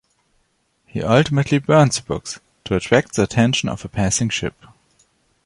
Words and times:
He 0.87 1.03
ultimately 1.03 1.59
burns 1.59 1.97
the 1.97 2.01
books 2.01 2.39
to 2.65 2.75
attract 2.75 3.13
the 3.13 3.21
attention 3.21 3.69
of 3.69 3.85
a 3.85 3.87
passing 3.87 4.29
ship. 4.29 4.55